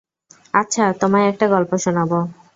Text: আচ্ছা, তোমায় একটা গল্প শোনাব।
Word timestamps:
আচ্ছা, 0.53 0.83
তোমায় 0.93 1.29
একটা 1.29 1.45
গল্প 1.47 1.71
শোনাব। 1.77 2.11